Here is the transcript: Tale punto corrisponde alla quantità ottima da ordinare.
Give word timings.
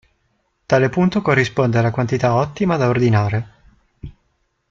Tale 0.65 0.89
punto 0.89 1.21
corrisponde 1.21 1.77
alla 1.77 1.91
quantità 1.91 2.33
ottima 2.33 2.75
da 2.75 2.87
ordinare. 2.89 3.49